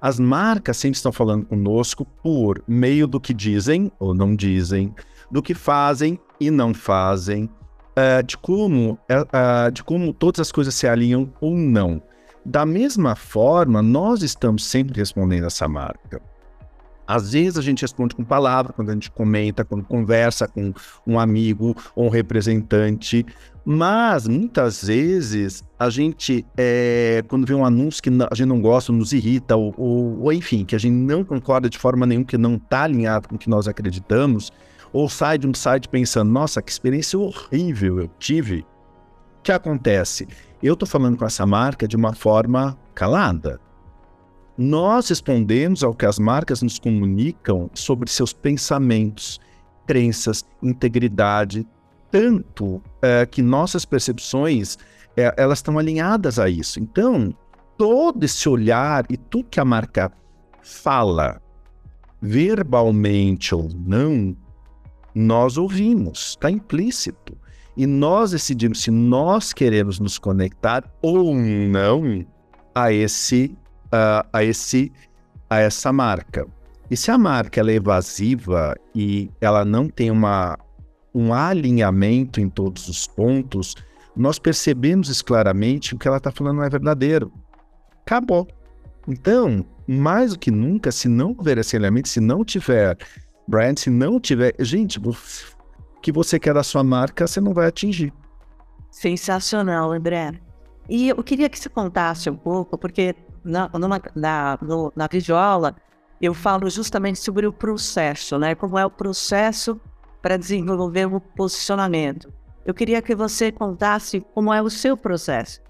[0.01, 4.93] as marcas sempre estão falando conosco por meio do que dizem ou não dizem,
[5.31, 10.75] do que fazem e não fazem, uh, de, como, uh, de como todas as coisas
[10.75, 12.03] se alinham ou não.
[12.45, 16.21] Da mesma forma, nós estamos sempre respondendo essa marca.
[17.07, 20.73] Às vezes a gente responde com palavra, quando a gente comenta, quando conversa com
[21.07, 23.27] um amigo ou um representante,
[23.65, 28.93] mas muitas vezes a gente, é, quando vê um anúncio que a gente não gosta,
[28.93, 32.39] nos irrita, ou, ou, ou enfim, que a gente não concorda de forma nenhuma, que
[32.39, 34.51] não está alinhado com o que nós acreditamos,
[34.93, 38.61] ou sai de um site pensando, nossa, que experiência horrível eu tive.
[39.39, 40.29] O que acontece?
[40.63, 43.61] Eu estou falando com essa marca de uma forma calada.
[44.57, 49.41] Nós respondemos ao que as marcas nos comunicam sobre seus pensamentos,
[49.87, 51.67] crenças, integridade,
[52.11, 54.79] tanto é, que nossas percepções
[55.17, 56.79] é, elas estão alinhadas a isso.
[56.79, 57.35] Então,
[57.77, 60.13] todo esse olhar e tudo que a marca
[60.63, 61.41] fala,
[62.21, 64.37] verbalmente ou não,
[65.15, 67.37] nós ouvimos, está implícito.
[67.77, 72.25] E nós decidimos se nós queremos nos conectar ou não
[72.75, 73.57] a esse,
[73.93, 74.93] uh, a esse,
[75.49, 76.47] a essa marca.
[76.91, 80.59] E se a marca é evasiva e ela não tem uma,
[81.15, 83.75] um alinhamento em todos os pontos,
[84.17, 87.33] nós percebemos isso claramente, o que ela está falando não é verdadeiro.
[88.05, 88.47] Acabou.
[89.09, 92.97] Então, mais do que nunca, se não houver esse alinhamento, se não tiver
[93.49, 94.55] brand, se não tiver.
[94.59, 95.01] Gente,
[96.03, 98.13] que você quer da sua marca, você não vai atingir.
[98.91, 100.33] Sensacional, André.
[100.89, 105.75] E eu queria que você contasse um pouco, porque na, numa, na, no, na Vigiola
[106.21, 108.55] eu falo justamente sobre o processo, né?
[108.55, 109.81] Como é o processo
[110.23, 112.33] para desenvolver o posicionamento.
[112.65, 115.61] Eu queria que você contasse como é o seu processo.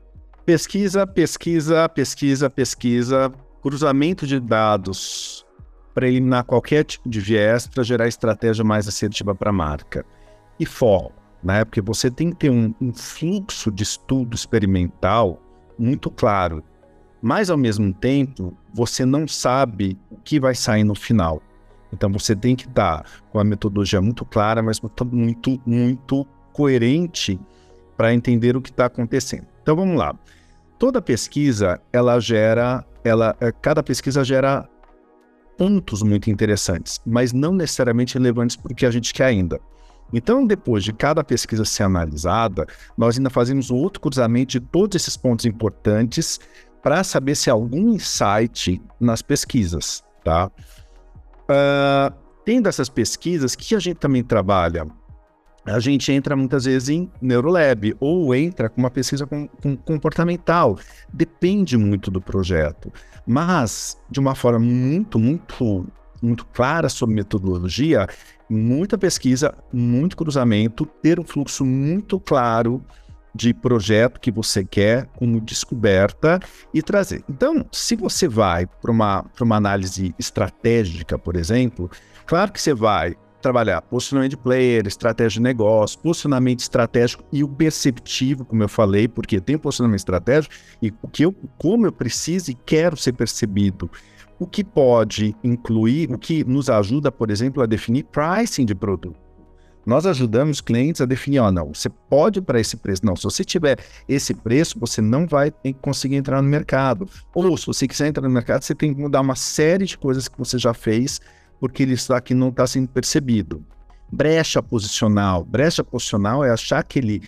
[0.44, 3.32] Pesquisa, pesquisa, pesquisa, pesquisa,
[3.62, 5.46] cruzamento de dados
[5.94, 10.04] para eliminar qualquer tipo de viés para gerar estratégia mais assertiva para a marca
[10.60, 11.64] e foco, né?
[11.64, 15.40] Porque você tem que ter um, um fluxo de estudo experimental
[15.78, 16.62] muito claro,
[17.22, 21.40] mas ao mesmo tempo você não sabe o que vai sair no final.
[21.92, 27.38] Então você tem que estar com a metodologia muito clara, mas muito, muito coerente
[27.96, 29.46] para entender o que está acontecendo.
[29.62, 30.14] Então vamos lá.
[30.78, 34.68] Toda pesquisa ela gera, ela, eh, cada pesquisa gera
[35.56, 39.60] pontos muito interessantes, mas não necessariamente relevantes para o que a gente quer ainda.
[40.12, 42.66] Então, depois de cada pesquisa ser analisada,
[42.98, 46.38] nós ainda fazemos outro cruzamento de todos esses pontos importantes
[46.82, 50.50] para saber se há algum insight nas pesquisas, tá?
[51.42, 52.12] Uh,
[52.44, 54.86] tendo essas pesquisas, que a gente também trabalha?
[55.64, 60.76] A gente entra muitas vezes em Neurolab ou entra com uma pesquisa com, com comportamental.
[61.12, 62.92] Depende muito do projeto.
[63.24, 65.86] Mas, de uma forma muito, muito,
[66.20, 68.08] muito clara sobre metodologia,
[68.50, 72.84] muita pesquisa, muito cruzamento, ter um fluxo muito claro
[73.34, 76.38] de projeto que você quer como descoberta
[76.72, 77.24] e trazer.
[77.28, 81.90] Então, se você vai para uma, uma análise estratégica, por exemplo,
[82.26, 87.48] claro que você vai trabalhar posicionamento de player, estratégia de negócio, posicionamento estratégico e o
[87.48, 92.50] perceptivo, como eu falei, porque tem posicionamento estratégico e o que eu, como eu preciso
[92.50, 93.90] e quero ser percebido.
[94.38, 99.16] O que pode incluir, o que nos ajuda, por exemplo, a definir pricing de produto.
[99.84, 103.04] Nós ajudamos clientes a definir, ó, não, você pode para esse preço.
[103.04, 107.08] Não, se você tiver esse preço, você não vai conseguir entrar no mercado.
[107.34, 110.28] Ou se você quiser entrar no mercado, você tem que mudar uma série de coisas
[110.28, 111.20] que você já fez,
[111.58, 113.64] porque isso aqui não está sendo percebido.
[114.12, 115.44] brecha posicional.
[115.44, 117.22] Brecha posicional é achar aquele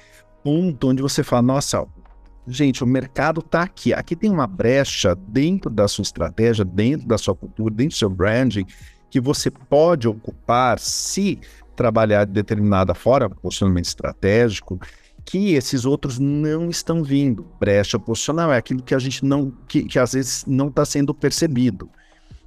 [0.44, 1.86] ponto onde você fala, nossa,
[2.46, 3.94] gente, o mercado está aqui.
[3.94, 8.10] Aqui tem uma brecha dentro da sua estratégia, dentro da sua cultura, dentro do seu
[8.10, 8.66] branding,
[9.10, 11.40] que você pode ocupar se
[11.74, 14.80] trabalhar de determinada forma, posicionamento estratégico,
[15.24, 17.46] que esses outros não estão vindo.
[17.58, 21.14] Brecha posicional é aquilo que a gente não, que, que às vezes não está sendo
[21.14, 21.88] percebido.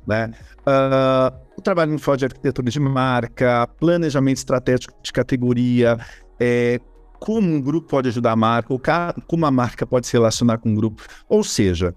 [0.06, 0.32] Né?
[0.62, 5.98] Uh, o trabalho em de arquitetura de marca, planejamento estratégico de categoria,
[6.40, 6.80] é,
[7.20, 8.82] como um grupo pode ajudar a marca, ou
[9.26, 11.04] como a marca pode se relacionar com um grupo.
[11.28, 11.94] Ou seja,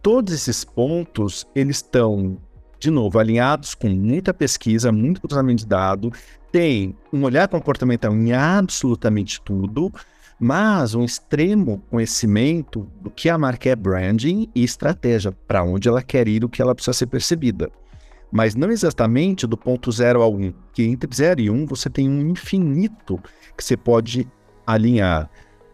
[0.00, 2.38] todos esses pontos, eles estão,
[2.78, 6.12] de novo, alinhados com muita pesquisa, muito cruzamento de dado,
[6.50, 9.92] tem um olhar comportamental em absolutamente tudo,
[10.38, 16.02] mas um extremo conhecimento do que a marca é branding e estratégia, para onde ela
[16.02, 17.70] quer ir, o que ela precisa ser percebida.
[18.32, 21.66] Mas não exatamente do ponto 0 ao 1, um, que entre 0 e 1 um,
[21.66, 23.20] você tem um infinito
[23.56, 24.26] que você pode
[24.66, 25.28] alinhar.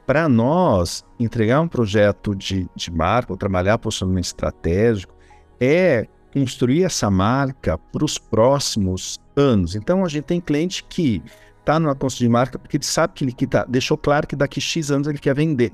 [0.07, 5.15] Para nós, entregar um projeto de, de marca, ou trabalhar posicionamento estratégico,
[5.61, 9.75] é construir essa marca para os próximos anos.
[9.75, 11.23] Então, a gente tem cliente que
[11.61, 14.37] está numa construção de marca porque ele sabe que ele que tá, deixou claro que
[14.37, 15.73] daqui X anos ele quer vender.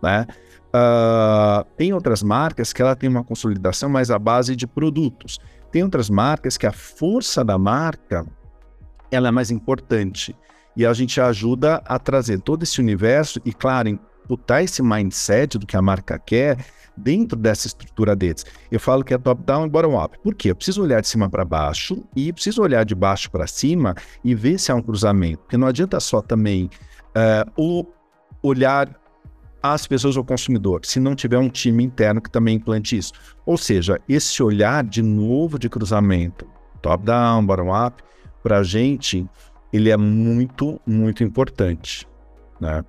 [0.00, 0.24] Né?
[0.68, 5.40] Uh, tem outras marcas que ela tem uma consolidação mais à base de produtos.
[5.72, 8.24] Tem outras marcas que a força da marca
[9.10, 10.32] ela é mais importante.
[10.76, 15.66] E a gente ajuda a trazer todo esse universo e, claro, imputar esse mindset do
[15.66, 16.58] que a marca quer
[16.96, 18.44] dentro dessa estrutura deles.
[18.70, 20.18] Eu falo que é top-down e bottom-up.
[20.22, 20.50] Por quê?
[20.50, 24.34] Eu preciso olhar de cima para baixo e preciso olhar de baixo para cima e
[24.34, 25.38] ver se há um cruzamento.
[25.38, 26.68] Porque não adianta só também
[27.16, 27.86] uh, o
[28.42, 28.94] olhar
[29.62, 33.12] as pessoas ao consumidor, se não tiver um time interno que também implante isso.
[33.44, 36.46] Ou seja, esse olhar de novo de cruzamento,
[36.80, 38.02] top-down, bottom-up,
[38.42, 39.26] para a gente
[39.72, 42.08] ele é muito, muito importante.
[42.60, 42.84] Né?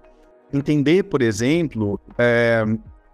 [0.52, 2.66] Entender, por exemplo, é,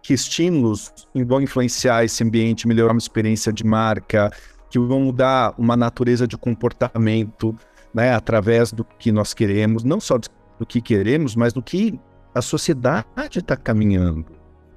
[0.02, 0.94] que estímulos
[1.26, 4.32] vão influenciar esse ambiente, melhorar uma experiência de marca,
[4.70, 7.56] que vão mudar uma natureza de comportamento
[7.94, 12.00] né, através do que nós queremos, não só do que queremos, mas do que
[12.34, 14.26] a sociedade está caminhando.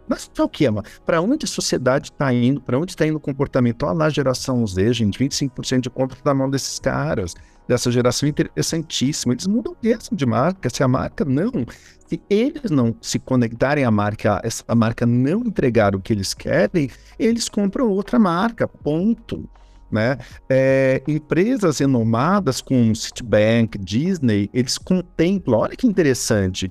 [0.08, 0.70] Mas o que é?
[1.04, 2.60] Para onde a sociedade está indo?
[2.60, 3.82] Para onde está indo o comportamento?
[3.82, 7.34] Olha lá a geração Z, gente, 25% de compra na mão desses caras
[7.68, 9.34] dessa geração interessantíssima.
[9.34, 10.70] Eles mudam mesmo de marca.
[10.70, 11.52] Se a marca não,
[12.06, 16.90] se eles não se conectarem à marca, essa marca não entregar o que eles querem,
[17.18, 18.66] eles compram outra marca.
[18.66, 19.48] Ponto.
[19.90, 20.18] Né?
[20.48, 26.68] É, empresas renomadas como Citibank, Disney, eles contemplam, olha que interessante,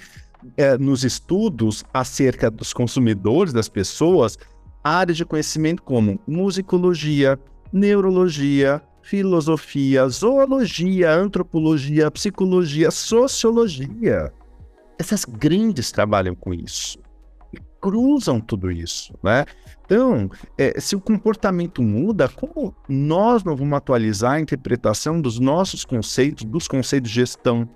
[0.55, 4.37] é, nos estudos acerca dos consumidores, das pessoas,
[4.83, 7.39] áreas de conhecimento como musicologia,
[7.73, 14.33] neurologia, filosofia, zoologia, antropologia, psicologia, sociologia.
[14.99, 16.99] Essas grandes trabalham com isso.
[17.81, 19.45] Cruzam tudo isso, né?
[19.85, 25.85] Então, é, se o comportamento muda, como nós não vamos atualizar a interpretação dos nossos
[25.85, 27.69] conceitos, dos conceitos de gestão,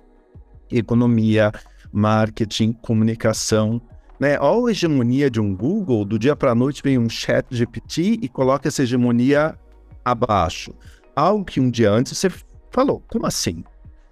[0.70, 1.50] economia,
[1.90, 3.80] marketing, comunicação,
[4.20, 4.38] né?
[4.38, 8.18] Olha a hegemonia de um Google, do dia para a noite vem um chat GPT
[8.20, 9.58] e coloca essa hegemonia
[10.04, 10.74] abaixo
[11.14, 12.30] algo que um dia antes você
[12.70, 13.02] falou.
[13.08, 13.64] Como assim?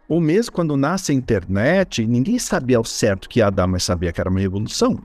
[0.09, 4.13] Ou mesmo quando nasce a internet, ninguém sabia ao certo que ia dar, mas sabia
[4.13, 4.99] que era uma revolução.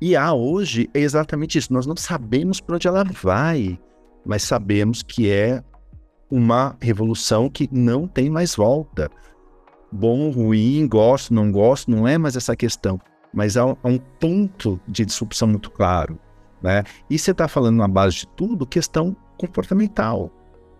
[0.00, 1.72] E a hoje é exatamente isso.
[1.72, 3.78] Nós não sabemos para onde ela vai,
[4.24, 5.62] mas sabemos que é
[6.30, 9.10] uma revolução que não tem mais volta.
[9.90, 13.00] Bom, ruim, gosto, não gosto, não é mais essa questão.
[13.34, 16.18] Mas há um ponto de disrupção muito claro.
[16.62, 16.84] Né?
[17.08, 20.30] E você está falando na base de tudo questão comportamental.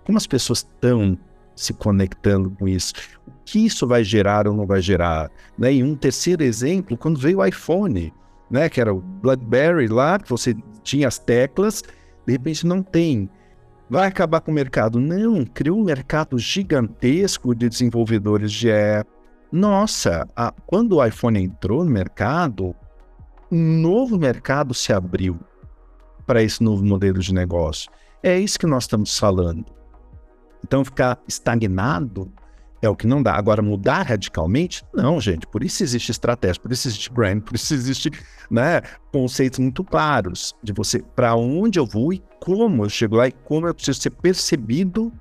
[0.05, 1.19] Como as pessoas estão
[1.55, 2.95] se conectando com isso?
[3.27, 5.31] O que isso vai gerar ou não vai gerar?
[5.59, 5.75] Né?
[5.75, 8.13] E um terceiro exemplo, quando veio o iPhone,
[8.51, 8.69] né?
[8.69, 11.83] que era o BlackBerry lá, que você tinha as teclas,
[12.27, 13.29] de repente não tem.
[13.89, 15.01] Vai acabar com o mercado?
[15.01, 19.11] Não, criou um mercado gigantesco de desenvolvedores de app.
[19.51, 22.75] Nossa, a, quando o iPhone entrou no mercado,
[23.51, 25.41] um novo mercado se abriu
[26.25, 27.91] para esse novo modelo de negócio.
[28.23, 29.65] É isso que nós estamos falando.
[30.65, 32.31] Então, ficar estagnado
[32.83, 33.35] é o que não dá.
[33.35, 34.85] Agora, mudar radicalmente?
[34.95, 35.47] Não, gente.
[35.47, 38.11] Por isso existe estratégia, por isso existe brand, por isso existe
[38.51, 38.81] né,
[39.13, 43.33] conceitos muito claros de você para onde eu vou e como eu chego lá e
[43.33, 45.13] como eu preciso ser percebido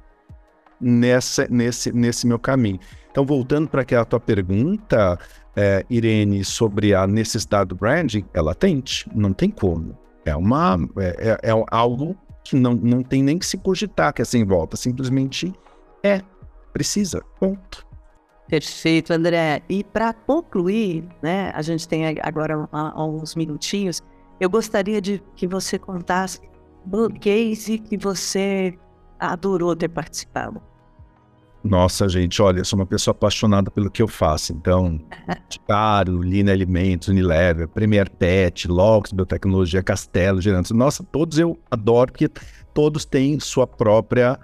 [0.79, 2.79] nessa, nesse, nesse meu caminho.
[3.11, 5.19] Então, voltando para aquela tua pergunta,
[5.55, 9.97] é, Irene, sobre a necessidade do branding, é latente, não tem como.
[10.25, 12.15] É, uma, é, é, é algo
[12.49, 15.53] que não, não tem nem que se cogitar que é sem volta, simplesmente
[16.03, 16.21] é,
[16.73, 17.87] precisa, ponto.
[18.47, 19.61] Perfeito, André.
[19.69, 24.01] E para concluir, né, a gente tem agora alguns minutinhos,
[24.39, 26.41] eu gostaria de que você contasse
[26.91, 28.77] o case que você
[29.19, 30.61] adorou ter participado.
[31.63, 34.53] Nossa, gente, olha, eu sou uma pessoa apaixonada pelo que eu faço.
[34.53, 34.99] Então,
[35.67, 40.71] Taro, Lina Alimentos, Unilever, Premier Pet, Logs, Biotecnologia, Castelo, Gerantes.
[40.71, 42.29] Nossa, todos eu adoro porque
[42.73, 44.39] todos têm sua própria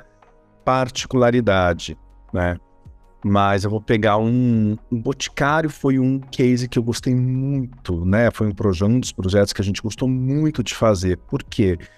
[0.65, 1.97] particularidade,
[2.33, 2.57] né?
[3.23, 8.29] Mas eu vou pegar um, um Boticário foi um case que eu gostei muito, né?
[8.29, 11.17] Foi um, projeto, um dos projetos que a gente gostou muito de fazer.
[11.17, 11.75] Por quê?
[11.77, 11.89] Porque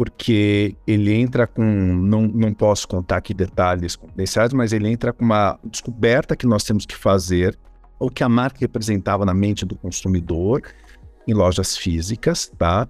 [0.00, 5.22] porque ele entra com, não, não posso contar aqui detalhes confidenciais, mas ele entra com
[5.22, 7.58] uma descoberta que nós temos que fazer,
[7.98, 10.62] ou que a marca representava na mente do consumidor
[11.28, 12.88] em lojas físicas, tá?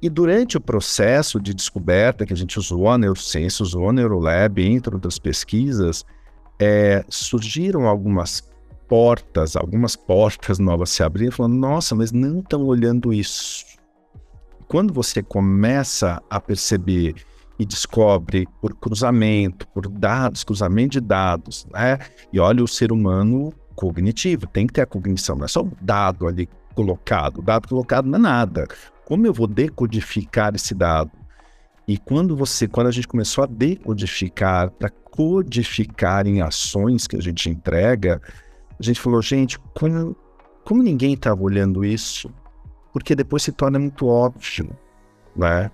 [0.00, 4.64] E durante o processo de descoberta, que a gente usou a Neuroscience, usou a Neurolab,
[4.64, 6.04] entre outras pesquisas,
[6.60, 8.48] é, surgiram algumas
[8.86, 13.71] portas, algumas portas novas se abriram, falando, nossa, mas não estão olhando isso
[14.72, 17.16] quando você começa a perceber
[17.58, 21.98] e descobre por cruzamento, por dados, cruzamento de dados, né?
[22.32, 25.70] E olha o ser humano cognitivo, tem que ter a cognição, não é só o
[25.78, 27.40] dado ali colocado.
[27.40, 28.66] O dado colocado não é nada.
[29.04, 31.10] Como eu vou decodificar esse dado?
[31.86, 37.20] E quando você, quando a gente começou a decodificar para codificar em ações que a
[37.20, 38.22] gente entrega,
[38.80, 40.16] a gente falou, gente, como,
[40.64, 42.32] como ninguém estava olhando isso,
[42.92, 44.70] porque depois se torna muito óbvio,
[45.34, 45.70] né?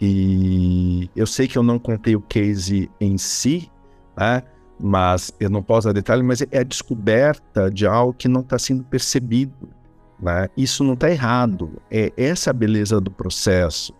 [0.00, 3.70] E eu sei que eu não contei o case em si,
[4.16, 4.42] né?
[4.80, 8.58] Mas eu não posso dar detalhe, mas é a descoberta de algo que não está
[8.58, 9.68] sendo percebido,
[10.20, 10.48] né?
[10.56, 11.80] Isso não está errado.
[11.90, 13.94] É essa a beleza do processo.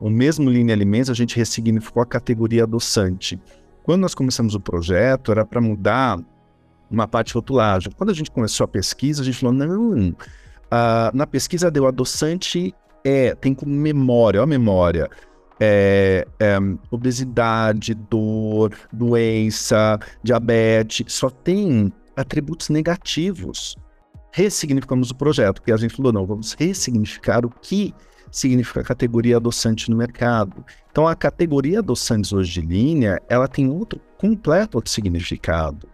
[0.00, 3.40] O mesmo Linha Alimentos, a gente ressignificou a categoria adoçante.
[3.82, 6.18] Quando nós começamos o projeto, era para mudar
[6.90, 7.92] uma parte de rotulagem.
[7.96, 10.14] Quando a gente começou a pesquisa, a gente falou, não,
[10.74, 15.08] Uh, na pesquisa deu adoçante é, tem como memória, ó memória,
[15.60, 16.56] é, é,
[16.90, 23.76] obesidade, dor, doença, diabetes, só tem atributos negativos.
[24.32, 27.94] Ressignificamos o projeto, porque a gente falou, não, vamos ressignificar o que
[28.32, 30.64] significa a categoria adoçante no mercado.
[30.90, 35.93] Então, a categoria adoçantes hoje de linha, ela tem outro completo outro significado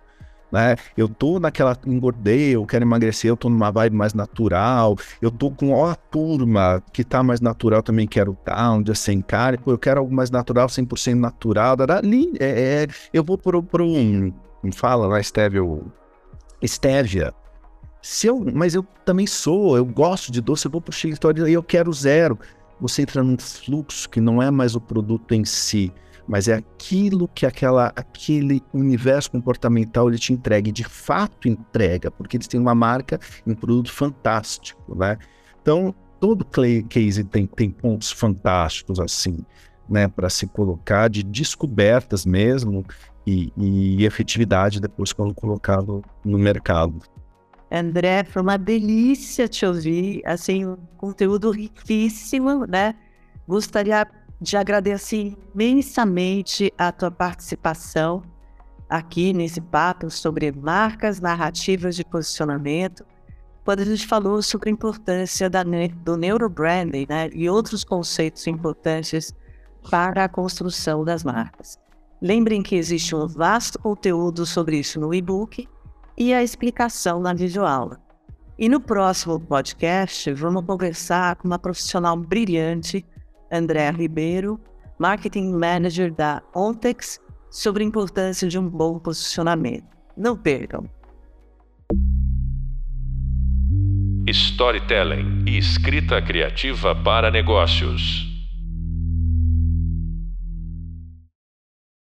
[0.50, 0.76] né?
[0.96, 5.50] Eu tô naquela, engordei, eu quero emagrecer, eu tô numa vibe mais natural, eu tô
[5.50, 9.72] com ó, a turma que tá mais natural também quero tá, um dia sem pô,
[9.72, 14.32] eu quero algo mais natural, 100% natural, ali, é, é, eu vou pro, pro um,
[14.72, 15.62] fala lá, Stevia,
[16.64, 17.32] Stevia,
[18.02, 21.52] se eu, mas eu também sou, eu gosto de doce, eu vou pro escritório e
[21.52, 22.38] eu quero zero.
[22.80, 25.92] Você entra num fluxo que não é mais o produto em si,
[26.30, 32.08] mas é aquilo que aquela, aquele universo comportamental ele te entrega, e de fato entrega,
[32.08, 35.18] porque eles têm uma marca um produto fantástico, né?
[35.60, 36.46] Então, todo
[36.88, 39.38] case tem, tem pontos fantásticos assim,
[39.88, 42.86] né, para se colocar, de descobertas mesmo
[43.26, 47.00] e, e efetividade depois quando colocado no mercado.
[47.72, 52.94] André, foi uma delícia te ouvir, assim, um conteúdo riquíssimo, né?
[53.48, 54.06] Gostaria
[54.40, 58.22] de agradecer imensamente a tua participação
[58.88, 63.04] aqui nesse papo sobre marcas narrativas de posicionamento,
[63.64, 69.32] quando a gente falou sobre a importância da, do neurobranding né, e outros conceitos importantes
[69.88, 71.78] para a construção das marcas.
[72.20, 75.68] Lembrem que existe um vasto conteúdo sobre isso no e-book
[76.16, 78.00] e a explicação na videoaula.
[78.58, 83.06] E no próximo podcast, vamos conversar com uma profissional brilhante
[83.50, 84.60] André Ribeiro,
[84.98, 87.20] Marketing Manager da Ontex,
[87.50, 89.88] sobre a importância de um bom posicionamento.
[90.16, 90.88] Não percam!
[94.28, 98.29] Storytelling e escrita criativa para negócios.